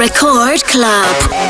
Record 0.00 0.64
Club. 0.64 1.49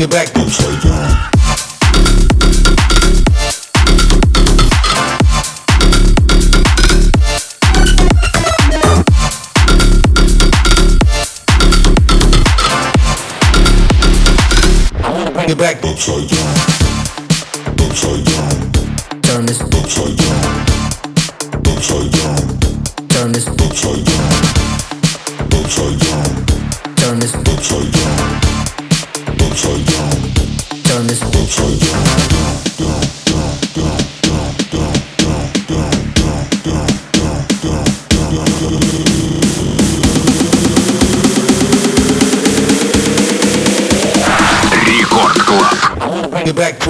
bring 0.00 0.08
it 0.08 0.12
back, 0.12 0.32
dude. 0.32 0.50
Stay 0.50 0.88
down. 0.88 1.30
Back. 15.58 15.84
Upside 15.84 16.26
down. 16.30 16.54
Upside 17.78 18.24
down. 18.24 19.20
Turn 19.20 19.44
this 19.44 19.60
upside 19.60 20.16
down. 20.16 20.59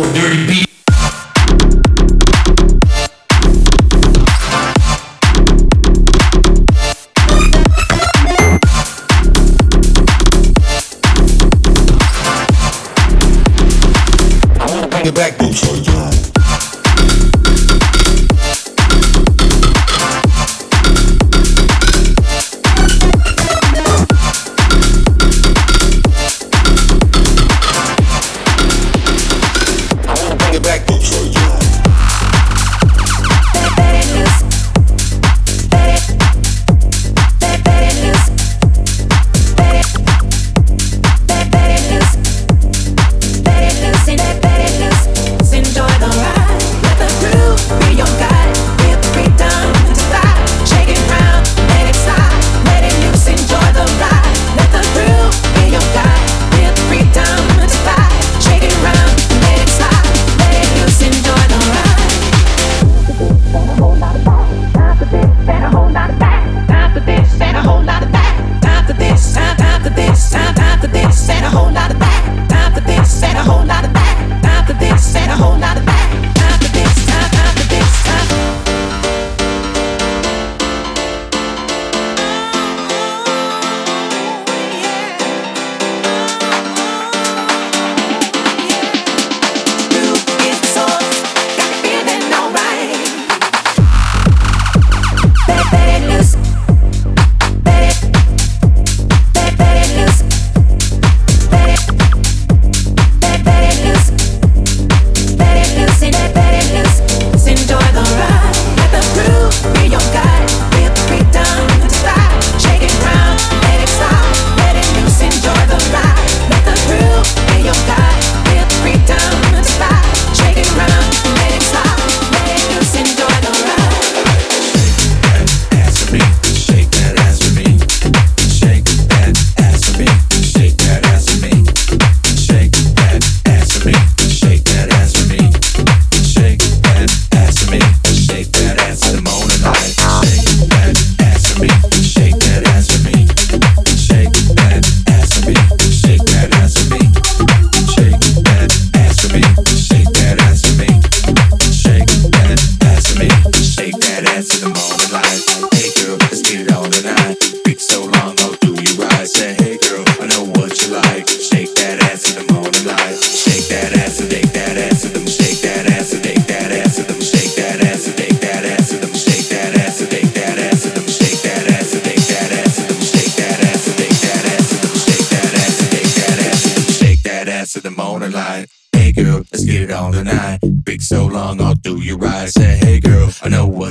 dirty 0.03 0.50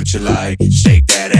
what 0.00 0.14
you 0.14 0.20
like. 0.20 0.56
Shake 0.70 1.06
that 1.08 1.36
ass. 1.36 1.39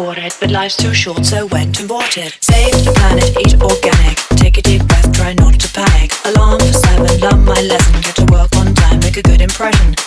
afford 0.00 0.18
it, 0.18 0.36
but 0.40 0.50
life's 0.50 0.76
too 0.76 0.94
short, 0.94 1.24
so 1.24 1.46
went 1.46 1.78
and 1.78 1.88
bought 1.88 2.16
it. 2.16 2.36
Save 2.40 2.84
the 2.84 2.92
planet, 2.92 3.36
eat 3.38 3.60
organic. 3.60 4.16
Take 4.36 4.56
a 4.56 4.62
deep 4.62 4.86
breath, 4.86 5.12
try 5.12 5.34
not 5.34 5.60
to 5.60 5.68
panic. 5.72 6.12
Alarm 6.24 6.58
for 6.60 6.72
seven, 6.72 7.20
love 7.20 7.44
my 7.44 7.60
lesson. 7.60 8.00
Get 8.00 8.16
to 8.16 8.26
work 8.32 8.56
on 8.56 8.74
time, 8.74 9.00
make 9.00 9.16
a 9.16 9.22
good 9.22 9.40
impression. 9.40 9.99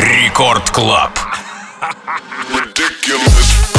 Рекорд 0.00 0.70
Клаб. 0.70 1.10
Ridiculous. 2.54 3.77